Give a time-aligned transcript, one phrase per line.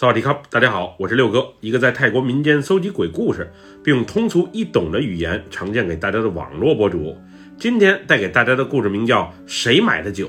[0.00, 7.18] 萨瓦迪卡，大家好，我是六哥，一个在泰国民间搜集鬼故事，并用通俗易懂的语言呈现给大家的网络博主。
[7.58, 10.26] 今天带给大家的故事名叫《谁买的酒》，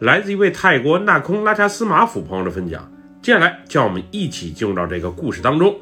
[0.00, 2.92] 来自一位泰国纳空拉查斯马府朋友的分享。
[3.22, 5.74] 接下来，让我们一起进入到这个故事当中。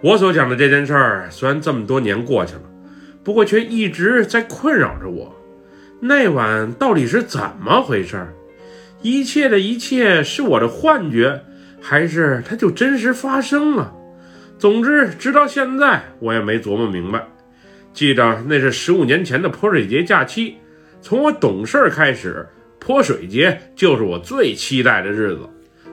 [0.00, 2.62] 我所讲的这件事儿，虽然这么多年过去了，
[3.22, 5.32] 不过却一直在困扰着我。
[6.00, 8.26] 那晚到底是怎么回事？
[9.02, 11.40] 一切的一切是我的幻觉？
[11.86, 13.92] 还是它就真实发生了。
[14.58, 17.22] 总之，直到现在我也没琢磨明白。
[17.92, 20.56] 记得那是十五年前的泼水节假期，
[21.02, 22.48] 从我懂事开始，
[22.80, 25.40] 泼水节就是我最期待的日子。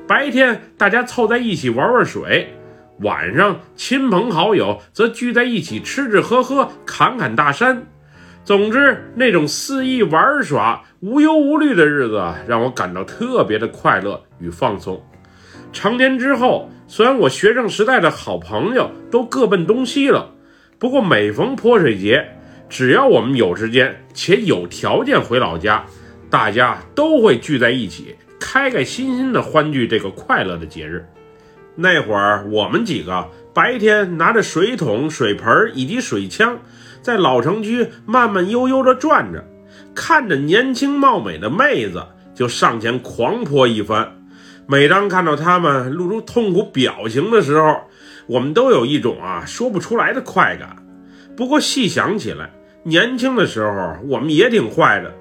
[0.08, 2.54] 白天大家凑在一起玩玩水，
[3.02, 7.86] 晚上亲朋好友则聚在一起吃吃喝喝，侃侃大山。
[8.46, 15.04] 总之，那种肆意玩耍、无忧无虑的日子，让我感到特别的快乐与放松。
[15.72, 20.30] 成年之后，虽然我学生时代的好朋友都各奔东西了，
[20.78, 22.28] 不过每逢泼水节，
[22.70, 25.86] 只要我们有时间且有条件回老家，
[26.30, 31.06] 大家都会聚在一起，开开心心的欢聚这个快乐的节日。
[31.76, 36.60] 那会儿，我们几个白天拿着水桶、水盆以及水枪，
[37.02, 39.44] 在老城区慢慢悠悠地转着，
[39.96, 42.06] 看着年轻貌美的妹子，
[42.36, 44.21] 就上前狂泼一番。
[44.72, 47.82] 每当看到他们露出痛苦表情的时候，
[48.26, 50.78] 我们都有一种啊说不出来的快感。
[51.36, 52.50] 不过细想起来，
[52.84, 55.14] 年轻的时候我们也挺坏的。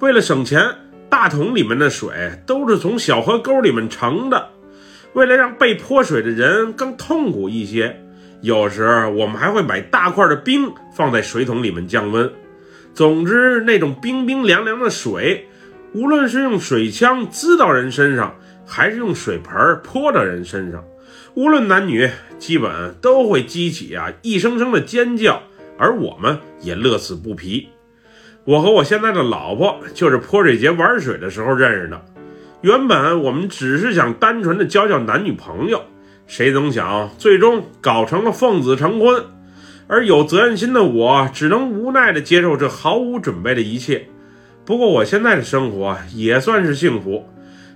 [0.00, 0.62] 为了省钱，
[1.08, 2.10] 大桶里面的水
[2.44, 4.50] 都是从小河沟里面盛的。
[5.14, 7.98] 为了让被泼水的人更痛苦一些，
[8.42, 8.84] 有时
[9.16, 12.30] 我们还会买大块的冰放在水桶里面降温。
[12.92, 15.48] 总之，那种冰冰凉凉的水，
[15.94, 18.34] 无论是用水枪滋到人身上，
[18.72, 20.84] 还是用水盆泼到人身上，
[21.34, 25.42] 无论男女，基本都会激起啊一声声的尖叫，
[25.76, 27.68] 而我们也乐此不疲。
[28.44, 32.00] 我和我现在的老婆就是泼水节玩水的时候认识的。
[32.60, 35.82] 原本我们只是想单纯的交交男女朋友，
[36.28, 39.24] 谁曾想最终搞成了奉子成婚。
[39.88, 44.06] 而有责任心的我只能无奈的接受这毫无准备的一切。
[44.64, 47.28] 不过我现在的生活也算是幸福。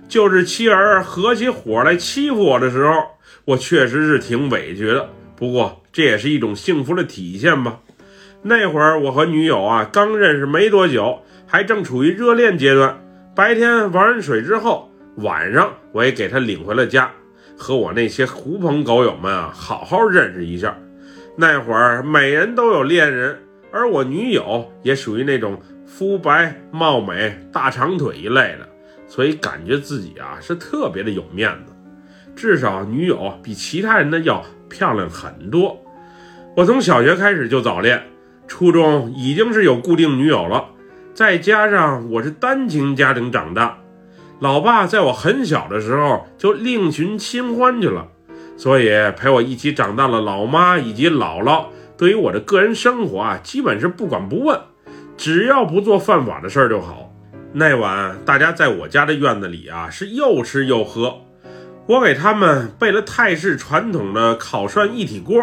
[0.07, 2.93] 就是妻儿合起伙来欺负我的时候，
[3.45, 5.09] 我确实是挺委屈的。
[5.35, 7.79] 不过这也是一种幸福的体现吧。
[8.43, 13.01] 那会儿我和女友啊刚认识没多久，还正处于热恋阶段。
[13.35, 17.11] 白天玩完水之后，晚上我也给她领回了家，
[17.57, 20.77] 和我那些狐朋狗友们啊好好认识一下。
[21.35, 23.37] 那会儿每人都有恋人，
[23.71, 28.69] 而我女友也属于那种肤白貌美、大长腿一类的。
[29.15, 31.71] 所以感觉自己啊是特别的有面子，
[32.35, 35.81] 至少女友比其他人的要漂亮很多。
[36.57, 38.03] 我从小学开始就早恋，
[38.45, 40.65] 初中已经是有固定女友了，
[41.13, 43.77] 再加上我是单亲家庭长大，
[44.41, 48.09] 老爸在我很小的时候就另寻新欢去了，
[48.57, 54.59] 所以陪我一起长大的老妈以及姥姥对于我的个人生活啊基本是不管不问，
[55.15, 57.04] 只要不做犯法的事儿就好。
[57.57, 61.21] 那晚，大家在我家的院子里啊，是又吃又喝。
[61.85, 65.41] 我给他们备了泰式传统的烤涮一体锅，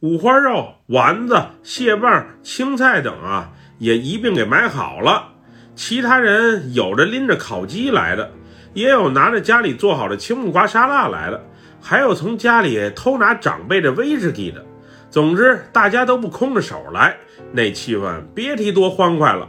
[0.00, 5.28] 五花肉、丸子、蟹棒、青菜等啊，也一并给买好了。
[5.76, 8.32] 其他人有着拎着烤鸡来的，
[8.74, 11.40] 也有拿着家里做好的青木瓜沙拉来的，
[11.80, 14.66] 还有从家里偷拿长辈的威士忌的。
[15.08, 17.16] 总之，大家都不空着手来，
[17.52, 19.48] 那气氛别提多欢快了。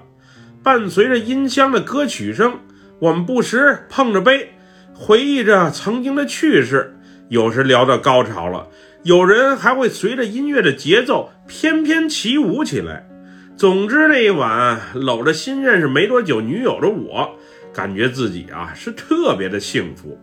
[0.63, 2.59] 伴随着音箱的歌曲声，
[2.99, 4.51] 我们不时碰着杯，
[4.93, 6.95] 回忆着曾经的趣事。
[7.29, 8.67] 有时聊到高潮了，
[9.01, 13.07] 有人还会随着音乐的节奏翩翩起舞起来。
[13.57, 17.37] 总之，那一晚搂着新认识没多久女友的我，
[17.73, 20.19] 感觉自己啊是特别的幸福。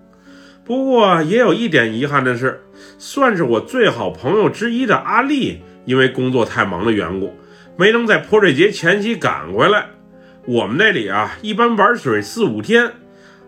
[0.64, 2.60] 不过，也有一点遗憾的是，
[2.98, 7.34] 算是我最好朋友之一的阿丽，因为工作太忙的缘故，
[7.76, 9.88] 没能在泼水节前夕赶回来。
[10.48, 12.90] 我们那里啊，一般玩水四五天。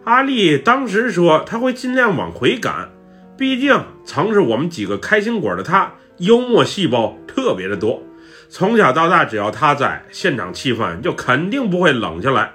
[0.04, 2.90] 阿丽当时说，他会尽量往回赶，
[3.38, 8.02] 毕竟曾是我们几个开心果的他，幽默细胞特别的多。
[8.50, 12.52] 从小到大，只要他在现场，气氛就肯定不会冷下来。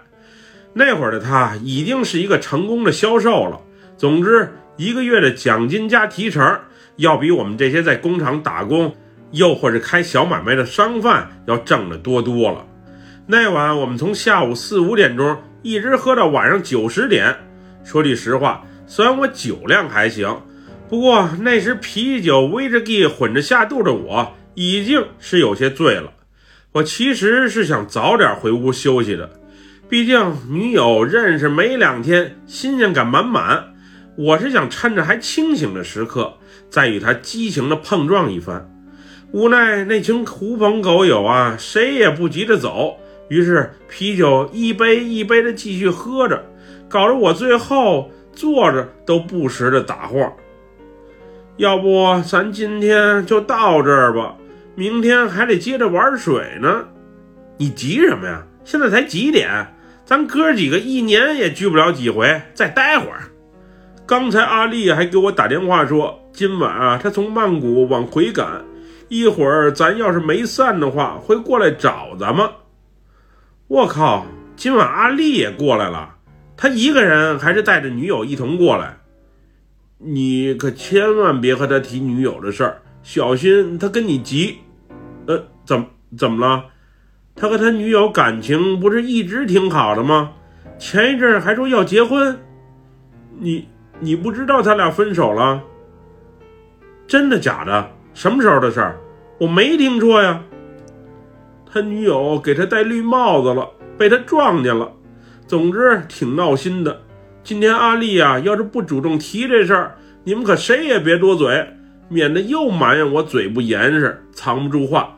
[0.74, 3.59] 那会儿的他已经是一个成功的销售了。
[3.98, 6.59] 总之，一个月的奖金加提成，
[6.98, 8.95] 要比我们这些在工厂打工，
[9.31, 12.63] 又或者开小买卖的商贩要挣得多多了。
[13.27, 17.36] 那晚我们从下午四五点钟一直喝到晚上九十点。
[17.83, 20.42] 说句实话，虽然我酒量还行，
[20.88, 26.12] 不过那时啤酒、威士忌混着下肚的我，已经是有些醉了。
[26.74, 29.27] 我其实是想早点回屋休息的，
[29.89, 33.74] 毕竟女友认识没两天，新鲜感满满。
[34.18, 36.36] 我是想趁着还清醒的时刻，
[36.69, 38.69] 再与她激情的碰撞一番。
[39.31, 46.44] 无奈那群狐朋狗友啊，谁也不急着走，于是啤酒一杯一杯的继续喝着，
[46.88, 50.31] 搞得我最后坐着都不时的打晃。
[51.57, 54.36] 要不咱今天就到这儿吧，
[54.75, 56.86] 明天还得接着玩水呢。
[57.57, 58.44] 你急什么呀？
[58.63, 59.50] 现在才几点？
[60.04, 63.24] 咱哥几个一年也聚不了几回，再待会儿。
[64.06, 68.63] 刚才阿丽还给我打电话说，今晚啊，她从曼谷往回赶，
[69.07, 72.48] 一会儿咱要是没散的话，会过来找咱们。
[73.67, 76.17] 我靠，今晚阿丽也过来了，
[76.56, 78.97] 他一个人还是带着女友一同过来？
[79.97, 84.59] 你可千万别和他提女友的事儿，小心他跟你急。
[85.25, 85.83] 呃，怎
[86.15, 86.65] 怎么了？
[87.35, 90.33] 他和他女友感情不是一直挺好的吗？
[90.77, 92.38] 前一阵还说要结婚。
[93.39, 93.67] 你
[94.00, 95.63] 你不知道他俩分手了？
[97.07, 97.89] 真的假的？
[98.13, 99.00] 什么时候的事儿？
[99.39, 100.44] 我没听说呀。
[101.75, 104.89] 他女友给他戴绿帽子了，被他撞见了。
[105.45, 107.01] 总之挺闹心的。
[107.44, 111.68] 今天阿丽啊，要是不主动提这事儿，你们可谁也别多嘴，
[112.07, 115.18] 免得又埋怨我嘴不严实，藏不住话。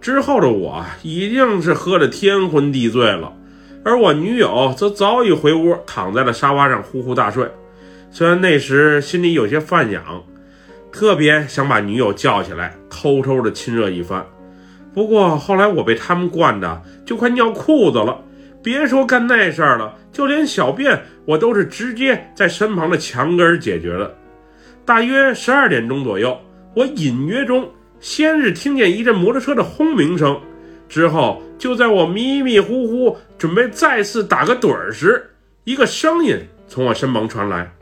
[0.00, 3.32] 之后的我已经是喝得天昏地醉了，
[3.84, 7.48] 而我女友则早已回屋，躺在了沙发上呼呼大睡。
[8.10, 10.24] 虽然那时心里有些犯痒，
[10.90, 14.26] 特别想把女友叫起来偷偷的亲热一番，
[14.94, 18.20] 不过后来我被他们惯的就快尿裤子了。
[18.62, 24.16] 别说干那事儿了，就连小便我都是直接在身旁的墙根解决的。
[24.84, 26.38] 大约十二点钟左右，
[26.74, 27.68] 我隐约中
[27.98, 30.40] 先是听见一阵摩托车的轰鸣声，
[30.88, 35.30] 之后就在我迷迷糊糊准备再次打个盹儿时，
[35.64, 36.38] 一个声音
[36.68, 37.72] 从我身旁传来：“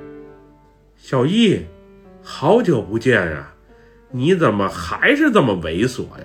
[0.97, 1.61] 小易，
[2.23, 3.53] 好久不见呀，
[4.11, 6.25] 你怎么还是这么猥琐呀？”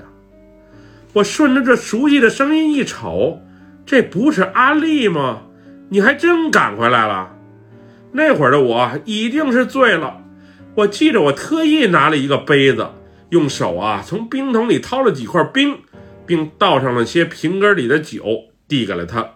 [1.15, 3.41] 我顺着这熟悉的声音一瞅。
[3.85, 5.43] 这不是阿丽吗？
[5.89, 7.31] 你还真赶回来了。
[8.11, 10.17] 那会儿的我一定是醉了。
[10.75, 12.87] 我记得我特意拿了一个杯子，
[13.29, 15.77] 用手啊从冰桶里掏了几块冰，
[16.25, 18.25] 并倒上了些瓶根里的酒，
[18.67, 19.35] 递给了他。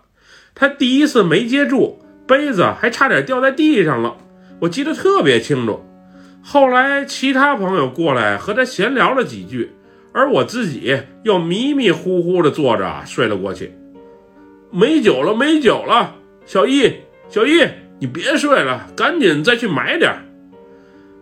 [0.56, 4.18] 他第一次没接住，杯子还差点掉在地上了。
[4.62, 5.86] 我记得特别清楚。
[6.42, 9.72] 后来其他朋友过来和他闲聊了几句，
[10.12, 13.74] 而我自己又迷迷糊糊的坐着睡了过去。
[14.72, 16.16] 没酒了，没酒了！
[16.46, 16.94] 小易，
[17.28, 17.64] 小易，
[18.00, 20.14] 你别睡了，赶紧再去买点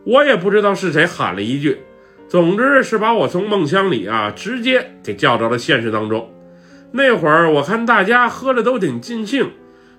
[0.03, 1.79] 我也不知道是谁喊了一句，
[2.27, 6.29] 总之是把我从梦乡里啊直接给叫到了现实当中。
[6.91, 9.51] 那会儿我看大家喝的都挺尽兴，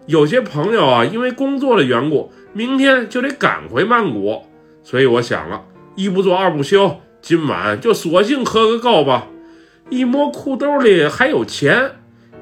[0.07, 4.43] 有些朋友啊因为工作的缘故，明天就得赶回曼谷，
[4.83, 5.65] 所以我想了
[5.95, 9.27] 一不做二不休，今晚就索性喝个够吧。
[9.91, 11.93] 一摸裤兜里还有钱。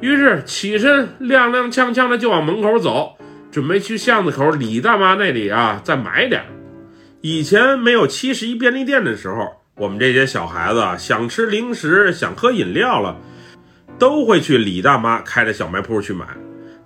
[0.01, 3.17] 于是起身，踉踉跄跄的就往门口走，
[3.51, 6.45] 准备去巷子口李大妈那里啊再买点。
[7.23, 13.17] 以前没有七十一便利店的时候，我们这些小孩子想吃零食、想喝饮料了，
[13.99, 16.27] 都会去李大妈开的小卖铺去买。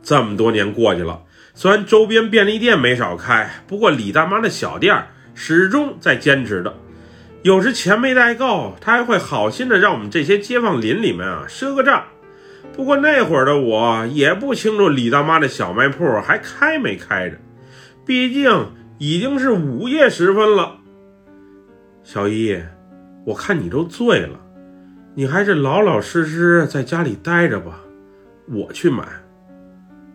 [0.02, 1.22] 这么多年过去了，
[1.52, 6.74] 虽然周边便利店没少开，不过李大妈的小店始终在坚持的。
[7.42, 12.04] 有时钱没带够，他还会好心的让我们这些街坊邻里们啊赊个账。
[12.74, 17.36] 不过那会儿的我也不清楚李大妈的小卖铺还开没开着，
[18.04, 18.66] 毕竟
[18.98, 20.76] 已经是午夜时分了。
[22.02, 22.58] 小一，
[23.24, 24.38] 我看你都醉了，
[25.14, 27.80] 你还是老老实实在家里待着吧，
[28.48, 29.04] 我去买。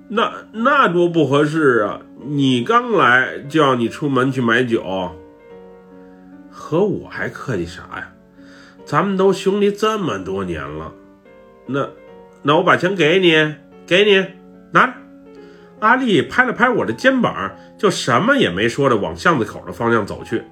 [0.07, 1.99] 那那多不合适啊！
[2.27, 5.11] 你刚来就要你出门去买酒，
[6.57, 8.13] 和我还客气啥呀？
[8.85, 10.93] 咱们都兄弟这么多年了，
[11.65, 11.89] 那。
[12.47, 13.55] 那我把钱给你，
[13.87, 14.23] 给你，
[14.71, 14.93] 拿着。
[15.79, 20.43] 阿丽拍了拍我的肩膀，就什么也没说的往巷子口的方向走去。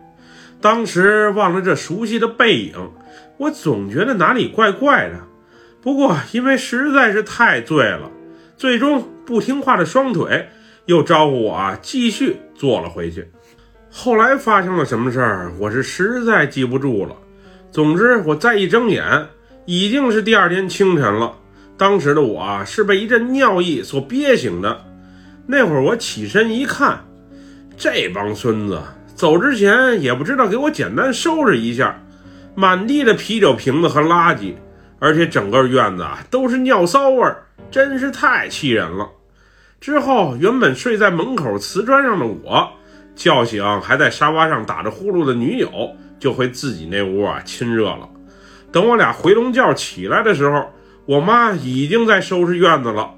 [0.59, 2.91] 当时望着这熟悉的背影，
[3.37, 5.19] 我总觉得哪里怪怪的。
[5.81, 8.09] 不过因为实在是太醉了，
[8.57, 10.49] 最终不听话的双腿
[10.87, 13.29] 又招呼我，继续坐了回去。
[13.95, 17.15] 后来发生了什么事儿，我是实在记不住了。
[17.71, 19.03] 总之，我再一睁眼，
[19.65, 21.31] 已经是第二天清晨了。
[21.77, 24.83] 当时的我，是被一阵尿意所憋醒的。
[25.45, 27.05] 那会儿我起身一看，
[27.77, 28.81] 这帮孙子
[29.13, 31.95] 走之前也不知道给我简单收拾一下，
[32.55, 34.55] 满地的啤酒瓶子和垃圾，
[34.97, 39.07] 而且整个院子啊都是尿骚味儿，真是太气人了。
[39.79, 42.67] 之后，原本睡在门口瓷砖上的我，
[43.15, 45.69] 叫醒还在沙发上打着呼噜的女友，
[46.19, 48.09] 就回自己那屋啊亲热了。
[48.71, 50.65] 等我俩回笼觉起来的时候，
[51.05, 53.13] 我妈已经在收拾院子了。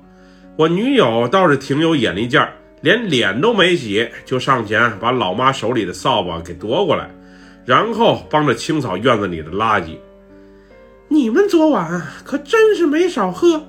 [0.58, 7.10] 我女友倒是挺有眼力劲儿，连脸都没洗，就上前把老妈手里的扫把给夺过来，
[7.66, 9.98] 然后帮着清扫院子里的垃圾。
[11.08, 13.64] 你们昨晚可真是没少喝，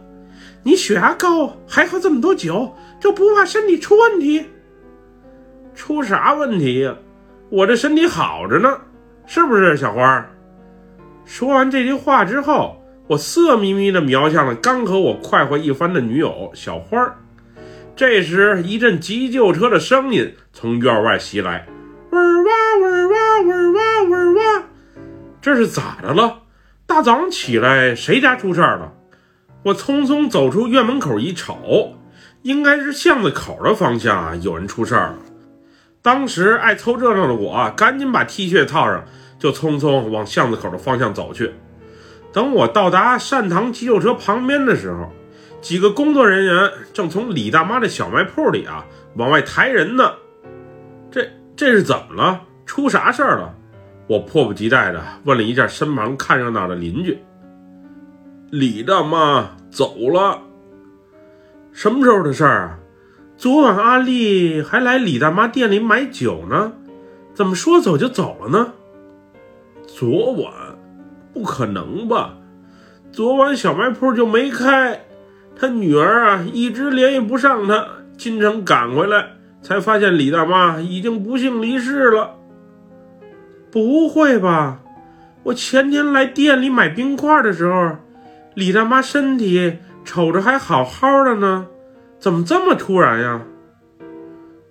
[0.62, 2.74] 你血压高还喝这么多酒。
[2.98, 4.42] 就不怕身体出问题？
[5.76, 6.96] 出啥问题呀？
[7.50, 8.80] 我这身体好着呢，
[9.26, 10.26] 是不是小花？
[11.26, 17.14] 说完这句话之后，我色眯眯地瞄向了刚和我快活一番的女友小花。
[17.94, 21.66] 这时，一阵急救车的声音从院外袭来，
[22.10, 23.42] 嗡哇嗡哇
[24.08, 24.62] 哇哇，
[25.40, 26.38] 这是咋的了？
[26.86, 28.92] 大早上起来，谁家出事儿了？
[29.64, 31.92] 我匆匆走出院门口一瞅。
[32.42, 35.16] 应该是巷子口的方向，有人出事儿了。
[36.06, 39.04] 当时爱凑热闹的我，赶紧把 T 恤套上，
[39.40, 41.52] 就匆匆往巷子口的方向走去。
[42.32, 45.10] 等我到达善堂急救车旁边的时候，
[45.60, 48.86] 几个工作人员正从李大妈的小卖铺里啊
[49.16, 50.12] 往外抬人呢。
[51.10, 52.42] 这这是怎么了？
[52.64, 53.52] 出啥事儿了？
[54.06, 57.18] 我迫不及待地问了一下身旁看热闹的邻居。
[58.50, 60.40] 李大妈走了。
[61.72, 62.78] 什么时候的事儿啊？
[63.38, 66.72] 昨晚阿丽还来李大妈店里买酒呢，
[67.34, 68.72] 怎么说走就走了呢？
[69.86, 70.52] 昨晚，
[71.34, 72.34] 不可能吧？
[73.12, 75.04] 昨晚小卖铺就没开，
[75.54, 82.36] 他女儿啊一直联系不上他，今晨赶回来才发现李大妈已经不幸离世了。
[83.70, 84.80] 不会吧？
[85.42, 87.96] 我前天来店里买冰块的时候，
[88.54, 89.76] 李大妈身体。
[90.06, 91.66] 瞅着还好好的呢，
[92.26, 93.40] 怎么这么突然呀？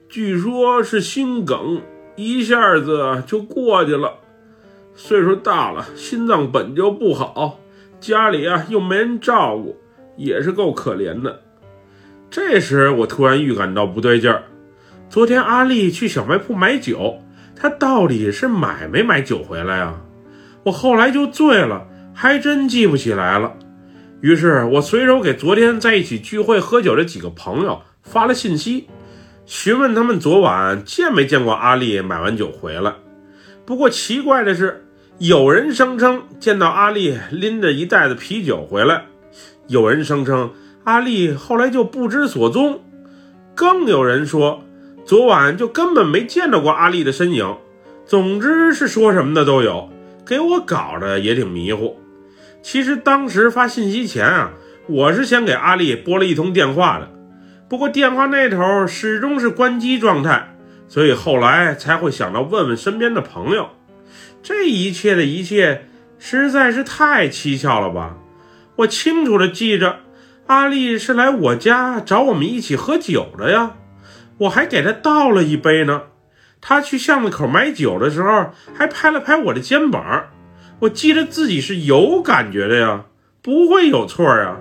[0.10, 1.82] 据说是心梗，
[2.18, 4.16] 一下子就过去了。
[4.94, 7.62] 岁数大了，心脏本就不好，
[8.02, 9.78] 家里啊又没人照顾，
[10.18, 11.44] 也是够可怜的。
[12.30, 14.44] 这时我突然预感到不对劲儿。
[15.10, 17.22] 昨天阿丽去小卖铺买酒，
[17.56, 20.02] 她到底是买没买酒回来啊？
[20.66, 23.54] 我后来就醉了，还真记不起来了。
[24.22, 28.88] 于是我随手给昨天在一起聚会喝酒的几个朋友发了信息，
[29.46, 32.94] 询问他们昨晚见没见过阿丽买完酒回来。
[33.66, 34.86] 不过奇怪的是，
[35.20, 39.06] 有人声称见到阿丽拎着一袋子啤酒回来，
[39.68, 40.52] 有人声称
[40.86, 42.82] 阿丽后来就不知所踪，
[43.54, 44.64] 更有人说
[45.06, 47.56] 昨晚就根本没见到过阿丽的身影。
[48.06, 49.90] 总之是说什么的都有，
[50.26, 52.00] 给我搞得也挺迷糊。
[52.66, 54.54] 其实当时发信息前啊，
[54.88, 57.12] 我是先给阿丽拨了一通电话的，
[57.70, 60.56] 不过电话那头始终是关机状态，
[60.88, 63.70] 所以后来才会想到问问身边的朋友。
[64.42, 65.86] 这一切的一切
[66.18, 68.18] 实在是太蹊跷了吧！
[68.78, 70.00] 我清楚的记着，
[70.48, 73.74] 阿丽是来我家找我们一起喝酒的呀，
[74.40, 76.02] 我还给她倒了一杯呢。
[76.60, 80.30] 她去巷子口买酒的时候，还拍了拍我的肩膀。
[80.86, 83.06] 我记得自己是有感觉的呀，
[83.42, 84.58] 不会有错呀。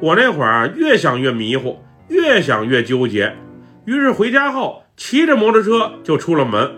[0.00, 3.36] 我那会儿啊，越想越迷糊，越想越纠结。
[3.84, 6.72] 于是回家后，骑着摩托车就出了门。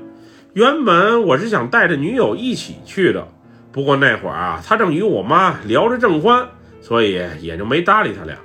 [0.52, 3.26] 原本我是想带着女友一起去的，
[3.72, 6.46] 不过那会儿啊，她正与我妈聊着正欢，
[6.82, 8.36] 所以也就没搭理他俩。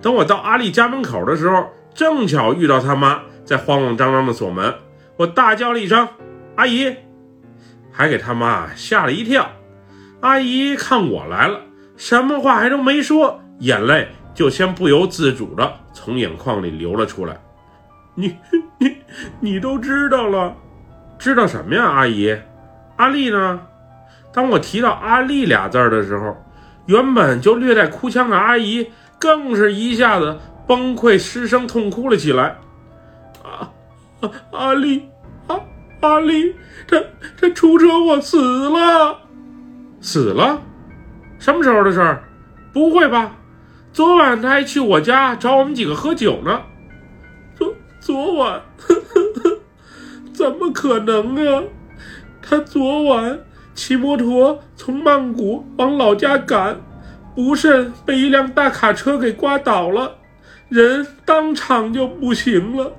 [0.00, 4.74] 等我到阿丽家门口的时候，正巧遇到他妈在慌慌张张的锁门，
[5.18, 6.08] 我大叫了一声
[6.56, 6.96] ：“阿姨！”
[8.00, 9.46] 还给他妈吓了一跳，
[10.22, 11.60] 阿姨看我来了，
[11.98, 17.38] 什么话还都没说，眼泪就先不由自主的从眼眶里流了出来。
[18.14, 18.34] 你
[18.78, 18.96] 你
[19.38, 20.56] 你都知道了，
[21.18, 21.84] 知道什么呀？
[21.84, 22.34] 阿姨，
[22.96, 23.60] 阿丽呢？
[24.32, 26.34] 当我提到阿丽俩字的时候，
[26.86, 32.56] 原本就略带哭腔的阿姨更是一下子崩溃失声痛哭了起来。
[33.44, 33.70] 啊
[34.22, 35.06] 啊，阿丽
[35.48, 35.60] 啊。
[36.00, 36.54] 阿丽，
[36.86, 39.18] 这这出车祸死了，
[40.00, 40.62] 死了，
[41.38, 42.24] 什么时候的事儿？
[42.72, 43.36] 不会吧？
[43.92, 46.62] 昨晚他还去我家找我们几个喝酒呢。
[47.56, 49.58] 昨昨晚，呵呵呵，
[50.32, 51.64] 怎么可能啊？
[52.40, 53.40] 他昨晚
[53.74, 56.80] 骑摩托从曼谷往老家赶，
[57.34, 60.16] 不慎被一辆大卡车给刮倒了，
[60.68, 62.92] 人当场就不行了。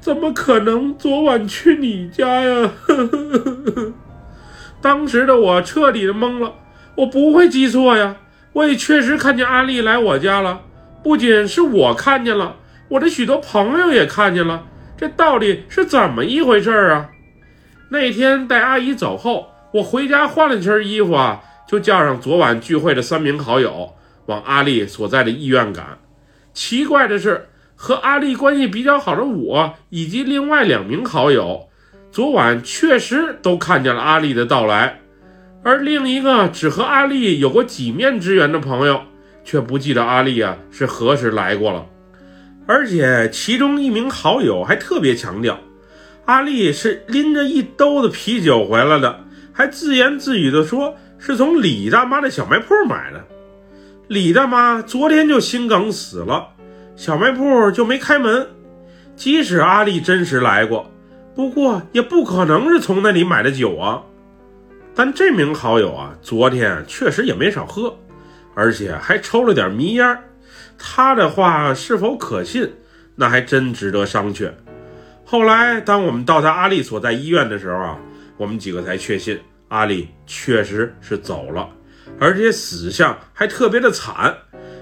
[0.00, 2.72] 怎么可能昨晚去你家呀？
[4.80, 6.54] 当时的我彻底的懵了，
[6.96, 8.16] 我不会记错呀，
[8.52, 10.62] 我也确实看见阿丽来我家了。
[11.02, 12.56] 不仅是我看见了，
[12.88, 14.66] 我的许多朋友也看见了。
[14.96, 17.10] 这到底是怎么一回事啊？
[17.90, 23.94] 那天带阿姨走后，我回家换了身衣服啊，就叫上昨晚聚会的三名好友，
[24.26, 25.98] 往阿丽所在的医院赶。
[26.52, 27.48] 奇怪的是，
[27.84, 31.68] 和阿丽关系比较好的我以及另外两名好友，
[32.12, 35.00] 昨晚确实都看见了阿丽的到来，
[35.64, 39.02] 而另一个只和阿丽有过几面之缘的朋友。
[39.42, 41.84] 却不记得阿丽啊是何时来过了，
[42.68, 45.58] 而且其中一名好友还特别强调，
[46.26, 53.24] 阿丽是拎着一兜子啤酒回来的，还自言自语地说是从李大妈的小卖铺买的。
[54.06, 56.50] 李大妈昨天就心梗死了，
[56.94, 58.46] 小卖铺就没开门。
[59.14, 60.90] 即使阿丽真实来过，
[61.34, 64.02] 不过也不可能是从那里买的酒啊。
[64.94, 67.96] 但这名好友啊，昨天确实也没少喝。
[68.54, 70.18] 而且还抽了点迷烟
[70.76, 72.70] 他的话是否可信，
[73.16, 74.52] 那还真值得商榷。
[75.24, 77.98] 后来，当我们到达阿丽所在医院的时候啊，
[78.36, 81.66] 我们几个才确信阿丽确实是走了，
[82.18, 84.36] 而且死相还特别的惨。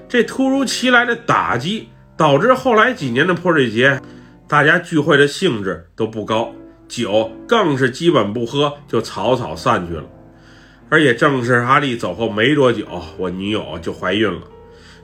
[0.09, 1.89] 这突如其来的打击，
[2.21, 3.99] 导致后来几年的泼水节，
[4.47, 6.53] 大家聚会的兴致都不高，
[6.87, 10.05] 酒更是基本不喝，就草草散去了。
[10.91, 12.85] 而也正是阿丽走后没多久，
[13.17, 14.43] 我女友就怀孕了。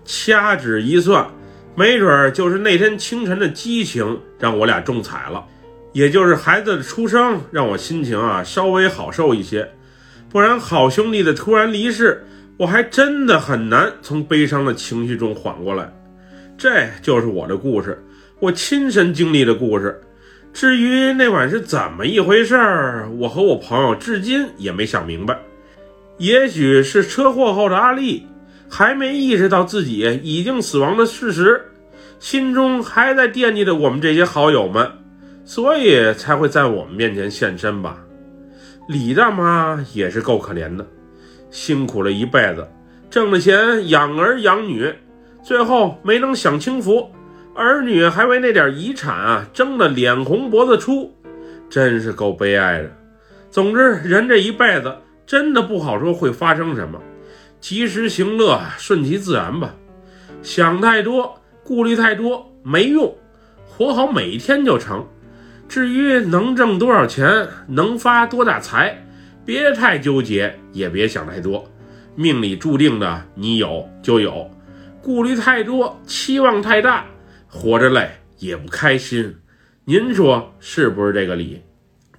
[0.04, 1.26] 掐指一算，
[1.74, 5.42] 没准儿就是那天清晨的激情让我俩中彩了，
[5.94, 9.66] 也就是孩子的出生让我心情啊稍微好受一些。
[10.28, 12.26] 不然好兄弟的突然离世，
[12.58, 15.90] 我还真的很难从悲伤的情绪中缓过来。
[16.58, 18.02] 这就是我的故事，
[18.40, 20.00] 我亲身经历的故事。
[20.52, 25.38] 至于那晚是怎么一回事儿，我和我朋友至今也没想明白。
[26.16, 28.26] 也许是车祸后的阿丽
[28.70, 31.60] 还没意识到自己已经死亡的事实，
[32.18, 34.90] 心中还在惦记着我们这些好友们，
[35.44, 38.02] 所以才会在我们面前现身吧。
[38.88, 40.86] 李大妈也是够可怜的，
[41.50, 42.66] 辛苦了一辈子，
[43.10, 44.90] 挣了钱养儿养女，
[45.46, 47.08] 最后没能享清福，
[47.54, 51.14] 儿女还为那点遗产啊争得脸红脖子粗，
[51.70, 52.90] 真是够悲哀的。
[53.48, 54.92] 总之，人这一辈子。
[55.24, 57.00] 真的不好说会发生什么，
[57.60, 59.72] 及时行乐，顺其自然吧。
[60.42, 63.14] 想太多，顾虑太多没用，
[63.68, 65.06] 活好每一天就成。
[65.68, 69.00] 至于能挣多少钱，能发多大财，
[69.44, 71.64] 别太纠结，也别想太多。
[72.16, 74.48] 命里注定的，你有就有。
[75.06, 77.06] 顾虑太多，期望太大，
[77.46, 79.36] 活着累也不开心。
[79.84, 81.62] 您说是不是这个理？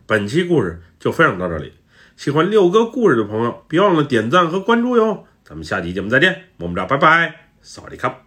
[0.05, 1.73] 本期故事就分享到这里。
[2.15, 5.25] 喜欢六哥故事的朋友，别忘了点赞和关注哟！
[5.43, 8.26] 咱们下期节目再见，么么哒，拜拜，扫地卡。